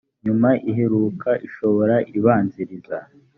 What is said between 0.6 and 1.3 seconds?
iheruka